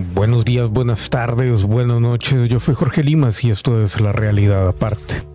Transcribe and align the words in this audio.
Buenos 0.00 0.44
días, 0.44 0.70
buenas 0.70 1.10
tardes, 1.10 1.64
buenas 1.64 2.00
noches. 2.00 2.48
Yo 2.48 2.60
soy 2.60 2.76
Jorge 2.76 3.02
Limas 3.02 3.42
y 3.42 3.50
esto 3.50 3.82
es 3.82 4.00
La 4.00 4.12
Realidad 4.12 4.68
Aparte. 4.68 5.26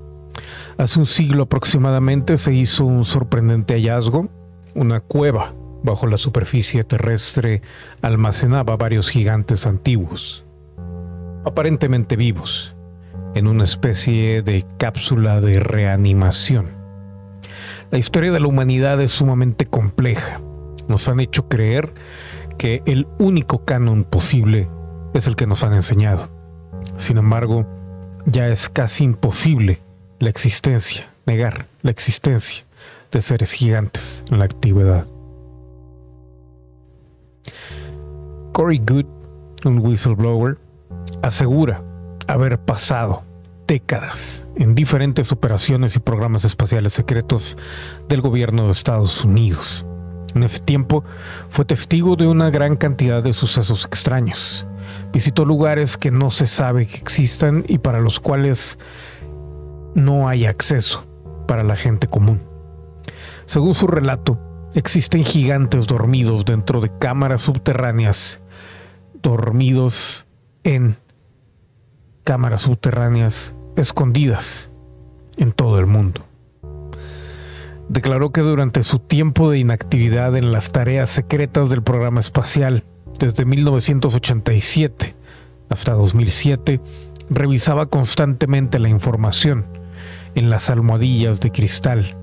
Hace 0.77 0.99
un 0.99 1.05
siglo 1.05 1.43
aproximadamente 1.43 2.37
se 2.37 2.53
hizo 2.53 2.85
un 2.85 3.03
sorprendente 3.03 3.73
hallazgo. 3.73 4.29
Una 4.73 5.01
cueva 5.01 5.53
bajo 5.83 6.07
la 6.07 6.17
superficie 6.17 6.85
terrestre 6.85 7.61
almacenaba 8.01 8.77
varios 8.77 9.09
gigantes 9.09 9.67
antiguos, 9.67 10.45
aparentemente 11.43 12.15
vivos, 12.15 12.73
en 13.35 13.47
una 13.47 13.65
especie 13.65 14.43
de 14.43 14.65
cápsula 14.77 15.41
de 15.41 15.59
reanimación. 15.59 16.69
La 17.91 17.97
historia 17.97 18.31
de 18.31 18.39
la 18.39 18.47
humanidad 18.47 19.01
es 19.01 19.11
sumamente 19.11 19.65
compleja. 19.65 20.39
Nos 20.87 21.09
han 21.09 21.19
hecho 21.19 21.49
creer 21.49 21.93
que 22.57 22.81
el 22.85 23.07
único 23.19 23.65
canon 23.65 24.03
posible 24.03 24.69
es 25.13 25.27
el 25.27 25.35
que 25.35 25.47
nos 25.47 25.63
han 25.63 25.73
enseñado. 25.73 26.29
Sin 26.97 27.17
embargo, 27.17 27.65
ya 28.25 28.47
es 28.47 28.69
casi 28.69 29.03
imposible 29.03 29.81
la 30.19 30.29
existencia, 30.29 31.09
negar 31.25 31.67
la 31.81 31.91
existencia 31.91 32.65
de 33.11 33.21
seres 33.21 33.51
gigantes 33.51 34.23
en 34.29 34.39
la 34.39 34.45
antigüedad. 34.45 35.05
Corey 38.53 38.79
Good, 38.79 39.05
un 39.65 39.79
whistleblower, 39.79 40.57
asegura 41.21 41.83
haber 42.27 42.59
pasado 42.59 43.23
décadas 43.67 44.45
en 44.55 44.75
diferentes 44.75 45.31
operaciones 45.31 45.95
y 45.95 45.99
programas 45.99 46.45
espaciales 46.45 46.93
secretos 46.93 47.57
del 48.07 48.21
gobierno 48.21 48.65
de 48.65 48.71
Estados 48.71 49.23
Unidos 49.25 49.85
en 50.35 50.43
ese 50.43 50.59
tiempo 50.59 51.03
fue 51.49 51.65
testigo 51.65 52.15
de 52.15 52.27
una 52.27 52.49
gran 52.49 52.75
cantidad 52.75 53.23
de 53.23 53.33
sucesos 53.33 53.85
extraños. 53.85 54.65
Visitó 55.11 55.45
lugares 55.45 55.97
que 55.97 56.11
no 56.11 56.31
se 56.31 56.47
sabe 56.47 56.87
que 56.87 56.97
existan 56.97 57.63
y 57.67 57.77
para 57.77 57.99
los 57.99 58.19
cuales 58.19 58.77
no 59.95 60.27
hay 60.27 60.45
acceso 60.45 61.05
para 61.47 61.63
la 61.63 61.75
gente 61.75 62.07
común. 62.07 62.41
Según 63.45 63.73
su 63.73 63.87
relato, 63.87 64.39
existen 64.73 65.23
gigantes 65.23 65.87
dormidos 65.87 66.45
dentro 66.45 66.81
de 66.81 66.91
cámaras 66.97 67.41
subterráneas, 67.41 68.41
dormidos 69.21 70.25
en 70.63 70.97
cámaras 72.23 72.61
subterráneas 72.61 73.53
escondidas 73.75 74.71
en 75.37 75.51
todo 75.51 75.79
el 75.79 75.85
mundo 75.85 76.25
declaró 77.93 78.31
que 78.31 78.41
durante 78.41 78.81
su 78.81 78.97
tiempo 78.97 79.51
de 79.51 79.59
inactividad 79.59 80.35
en 80.35 80.51
las 80.51 80.71
tareas 80.71 81.11
secretas 81.11 81.69
del 81.69 81.83
programa 81.83 82.19
espacial, 82.19 82.85
desde 83.19 83.45
1987 83.45 85.15
hasta 85.69 85.93
2007, 85.93 86.81
revisaba 87.29 87.85
constantemente 87.85 88.79
la 88.79 88.89
información 88.89 89.65
en 90.33 90.49
las 90.49 90.71
almohadillas 90.71 91.39
de 91.39 91.51
cristal 91.51 92.17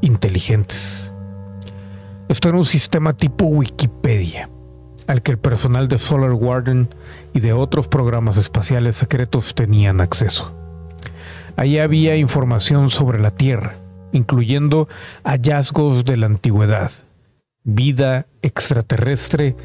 inteligentes. 0.00 1.12
Esto 2.28 2.48
era 2.48 2.58
un 2.58 2.64
sistema 2.64 3.16
tipo 3.16 3.46
Wikipedia, 3.46 4.50
al 5.06 5.22
que 5.22 5.30
el 5.30 5.38
personal 5.38 5.86
de 5.86 5.98
Solar 5.98 6.32
Warden 6.32 6.92
y 7.32 7.38
de 7.38 7.52
otros 7.52 7.86
programas 7.86 8.36
espaciales 8.38 8.96
secretos 8.96 9.54
tenían 9.54 10.00
acceso. 10.00 10.52
Allí 11.56 11.78
había 11.78 12.16
información 12.16 12.90
sobre 12.90 13.20
la 13.20 13.30
Tierra, 13.30 13.81
incluyendo 14.12 14.88
hallazgos 15.24 16.04
de 16.04 16.16
la 16.16 16.26
antigüedad, 16.26 16.90
vida 17.64 18.26
extraterrestre 18.42 19.56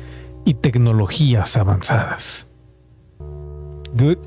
y 0.45 0.55
tecnologías 0.55 1.57
avanzadas. 1.57 2.47
Good 3.93 4.17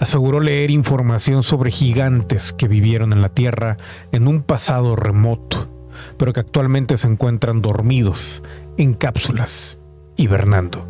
aseguró 0.00 0.40
leer 0.40 0.70
información 0.70 1.42
sobre 1.42 1.70
gigantes 1.70 2.52
que 2.52 2.68
vivieron 2.68 3.12
en 3.12 3.22
la 3.22 3.28
Tierra 3.28 3.76
en 4.10 4.26
un 4.26 4.42
pasado 4.42 4.96
remoto, 4.96 5.68
pero 6.16 6.32
que 6.32 6.40
actualmente 6.40 6.96
se 6.96 7.08
encuentran 7.08 7.62
dormidos 7.62 8.42
en 8.78 8.94
cápsulas, 8.94 9.78
hibernando. 10.16 10.88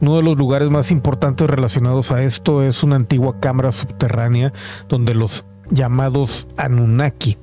Uno 0.00 0.16
de 0.16 0.22
los 0.22 0.36
lugares 0.36 0.70
más 0.70 0.90
importantes 0.90 1.48
relacionados 1.48 2.10
a 2.10 2.22
esto 2.24 2.62
es 2.62 2.82
una 2.82 2.96
antigua 2.96 3.38
cámara 3.38 3.70
subterránea 3.70 4.52
donde 4.88 5.14
los 5.14 5.44
llamados 5.70 6.48
Anunnaki 6.56 7.38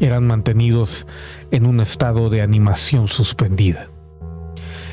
eran 0.00 0.26
mantenidos 0.26 1.06
en 1.50 1.66
un 1.66 1.80
estado 1.80 2.30
de 2.30 2.42
animación 2.42 3.08
suspendida. 3.08 3.88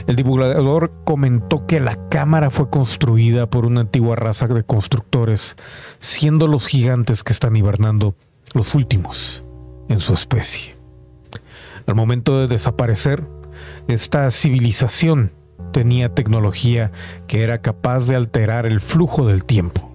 El 0.08 0.16
divulgador 0.18 0.91
comentó 1.06 1.66
que 1.66 1.80
la 1.80 2.09
cámara 2.09 2.50
fue 2.50 2.69
construida 2.69 3.50
por 3.50 3.66
una 3.66 3.81
antigua 3.81 4.16
raza 4.18 4.47
de 4.47 4.63
constructores, 4.63 5.56
siendo 6.00 6.47
los 6.47 6.68
gigantes 6.68 7.24
que 7.24 7.31
están 7.31 7.56
hibernando 7.56 8.16
los 8.53 8.75
últimos 8.75 9.46
en 9.88 10.00
su 10.00 10.13
especie. 10.13 10.75
Al 11.88 11.96
momento 11.96 12.40
de 12.40 12.47
desaparecer, 12.47 13.25
esta 13.88 14.30
civilización 14.30 15.31
tenía 15.72 16.13
tecnología 16.13 16.92
que 17.28 17.44
era 17.44 17.62
capaz 17.62 18.06
de 18.06 18.16
alterar 18.16 18.66
el 18.66 18.81
flujo 18.81 19.28
del 19.28 19.46
tiempo 19.46 19.93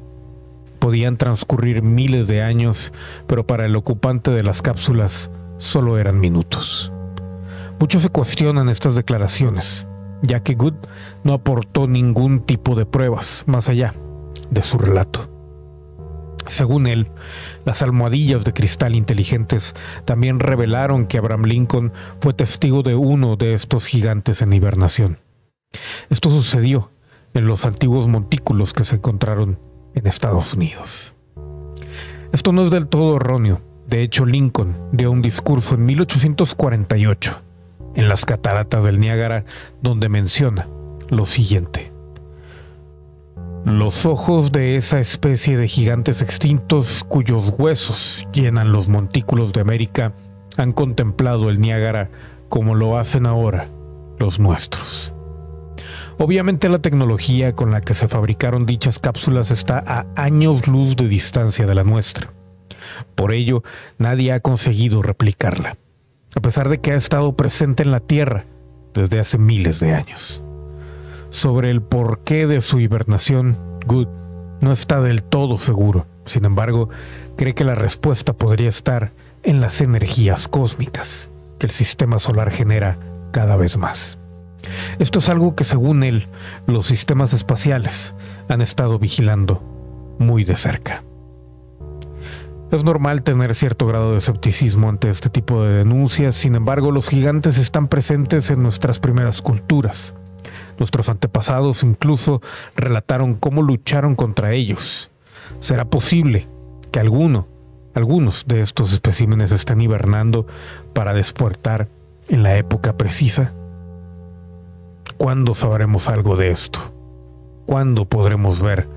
podían 0.89 1.19
transcurrir 1.19 1.83
miles 1.83 2.29
de 2.29 2.41
años, 2.41 2.95
pero 3.27 3.47
para 3.47 3.67
el 3.67 3.77
ocupante 3.77 4.31
de 4.31 4.43
las 4.43 4.63
cápsulas 4.63 5.31
solo 5.59 5.99
eran 5.99 6.19
minutos. 6.19 6.91
Muchos 7.79 8.01
se 8.01 8.09
cuestionan 8.09 8.71
estas 8.71 8.95
declaraciones, 8.95 9.87
ya 10.23 10.43
que 10.43 10.55
Good 10.55 10.77
no 11.25 11.35
aportó 11.35 11.89
ningún 11.89 12.41
tipo 12.41 12.75
de 12.75 12.87
pruebas 12.87 13.45
más 13.47 13.69
allá 13.69 13.93
de 14.49 14.63
su 14.63 14.79
relato. 14.79 15.29
Según 16.47 16.87
él, 16.87 17.11
las 17.67 17.83
almohadillas 17.83 18.47
de 18.47 18.55
cristal 18.55 18.95
inteligentes 18.95 19.75
también 20.07 20.41
revelaron 20.41 21.07
que 21.07 21.19
Abraham 21.19 21.43
Lincoln 21.43 21.93
fue 22.23 22.33
testigo 22.33 22.83
de 22.83 22.95
uno 22.95 23.37
de 23.37 23.53
estos 23.53 23.85
gigantes 23.85 24.41
en 24.41 24.55
hibernación. 24.55 25.19
Esto 26.09 26.31
sucedió 26.31 26.93
en 27.35 27.47
los 27.47 27.67
antiguos 27.67 28.09
montículos 28.09 28.73
que 28.73 28.85
se 28.85 28.97
encontraron 28.97 29.68
en 29.95 30.07
Estados 30.07 30.55
Unidos. 30.55 31.15
Esto 32.33 32.53
no 32.53 32.63
es 32.63 32.71
del 32.71 32.87
todo 32.87 33.17
erróneo. 33.17 33.61
De 33.87 34.03
hecho, 34.03 34.27
Lincoln 34.27 34.77
dio 34.93 35.11
un 35.11 35.23
discurso 35.23 35.75
en 35.75 35.87
1848 35.87 37.43
en 37.95 38.09
las 38.09 38.25
cataratas 38.27 38.85
del 38.85 39.01
Niágara 39.01 39.45
donde 39.83 40.09
menciona 40.09 40.69
lo 41.11 41.27
siguiente. 41.27 41.93
Los 43.65 44.07
ojos 44.07 44.53
de 44.53 44.77
esa 44.77 45.01
especie 45.01 45.57
de 45.57 45.69
gigantes 45.69 46.23
extintos 46.23 47.05
cuyos 47.09 47.53
huesos 47.59 48.27
llenan 48.33 48.73
los 48.73 48.89
montículos 48.89 49.53
de 49.53 49.61
América 49.61 50.13
han 50.57 50.73
contemplado 50.73 51.51
el 51.51 51.61
Niágara 51.61 52.11
como 52.49 52.75
lo 52.75 52.99
hacen 52.99 53.27
ahora 53.27 53.69
los 54.19 54.39
nuestros. 54.39 55.15
Obviamente 56.19 56.69
la 56.69 56.81
tecnología 56.81 57.55
con 57.55 57.71
la 57.71 57.81
que 57.81 57.95
se 57.95 58.09
fabricaron 58.09 58.67
dichas 58.67 58.99
cápsulas 58.99 59.53
está 59.53 59.79
a 59.87 60.07
años 60.17 60.67
luz 60.67 60.97
de 60.97 61.07
distancia 61.07 61.65
de 61.65 61.77
la 61.77 61.85
nuestra. 61.85 62.33
Por 63.15 63.33
ello, 63.33 63.63
nadie 63.99 64.33
ha 64.33 64.41
conseguido 64.41 65.01
replicarla, 65.01 65.77
a 66.35 66.41
pesar 66.41 66.69
de 66.69 66.81
que 66.81 66.91
ha 66.91 66.97
estado 66.97 67.37
presente 67.37 67.85
en 67.85 67.93
la 67.93 68.01
Tierra 68.01 68.47
desde 68.95 69.21
hace 69.21 69.39
miles 69.39 69.79
de 69.79 69.95
años. 69.95 70.43
Sobre 71.31 71.71
el 71.71 71.83
porqué 71.83 72.49
de 72.49 72.63
su 72.63 72.81
hibernación, 72.81 73.57
Good 73.87 74.09
no 74.61 74.73
está 74.73 75.01
del 75.01 75.23
todo 75.23 75.57
seguro. 75.57 76.07
Sin 76.25 76.45
embargo, 76.45 76.89
cree 77.37 77.55
que 77.55 77.65
la 77.65 77.77
respuesta 77.77 78.33
podría 78.33 78.69
estar 78.69 79.13
en 79.45 79.61
las 79.61 79.81
energías 79.81 80.49
cósmicas 80.49 81.31
que 81.61 81.67
el 81.67 81.73
sistema 81.73 82.19
solar 82.19 82.51
genera 82.51 82.99
cada 83.31 83.57
vez 83.57 83.77
más. 83.77 84.18
Esto 84.99 85.19
es 85.19 85.29
algo 85.29 85.55
que 85.55 85.65
según 85.65 86.03
él 86.03 86.29
los 86.67 86.87
sistemas 86.87 87.33
espaciales 87.33 88.15
han 88.49 88.61
estado 88.61 88.99
vigilando 88.99 89.63
muy 90.19 90.45
de 90.45 90.57
cerca. 90.57 91.05
Es 92.71 92.85
normal 92.85 93.23
tener 93.23 93.55
cierto 93.55 93.87
grado 93.87 94.13
de 94.13 94.19
escepticismo 94.19 94.91
ante 94.91 95.09
este 95.09 95.31
tipo 95.31 95.63
de 95.63 95.79
denuncias, 95.79 96.35
sin 96.35 96.55
embargo 96.55 96.91
los 96.91 97.09
gigantes 97.09 97.57
están 97.57 97.89
presentes 97.89 98.51
en 98.51 98.63
nuestras 98.63 98.99
primeras 98.99 99.41
culturas. 99.41 100.15
Nuestros 100.79 101.09
antepasados 101.09 101.83
incluso 101.83 102.43
relataron 102.77 103.35
cómo 103.35 103.63
lucharon 103.63 104.15
contra 104.15 104.53
ellos. 104.53 105.11
¿Será 105.61 105.87
posible 105.87 106.47
que 106.93 107.01
alguno, 107.01 107.49
algunos 107.95 108.45
de 108.47 108.61
estos 108.61 108.93
especímenes 108.93 109.51
estén 109.51 109.81
hibernando 109.81 110.47
para 110.93 111.15
despertar 111.15 111.89
en 112.29 112.43
la 112.43 112.57
época 112.57 112.99
precisa? 112.99 113.55
¿Cuándo 115.19 115.55
sabremos 115.55 116.09
algo 116.09 116.37
de 116.37 116.53
esto? 116.53 116.79
¿Cuándo 117.67 118.05
podremos 118.05 118.63
ver 118.63 118.89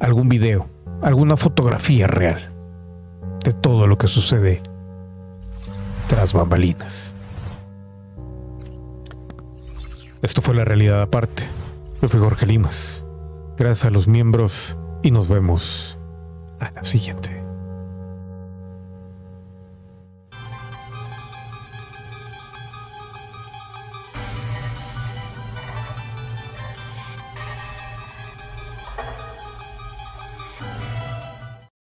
algún 0.00 0.28
video, 0.28 0.66
alguna 1.00 1.36
fotografía 1.36 2.08
real 2.08 2.52
de 3.44 3.52
todo 3.52 3.86
lo 3.86 3.96
que 3.96 4.08
sucede 4.08 4.60
tras 6.08 6.34
bambalinas? 6.34 7.14
Esto 10.20 10.42
fue 10.42 10.54
la 10.54 10.64
realidad 10.64 11.00
aparte. 11.00 11.44
Yo 12.00 12.08
fui 12.08 12.18
Jorge 12.18 12.46
Limas. 12.46 13.04
Gracias 13.56 13.84
a 13.84 13.90
los 13.90 14.08
miembros 14.08 14.76
y 15.02 15.12
nos 15.12 15.28
vemos 15.28 15.96
a 16.58 16.72
la 16.72 16.82
siguiente. 16.82 17.41